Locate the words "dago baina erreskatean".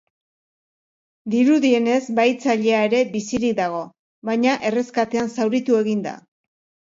3.61-5.29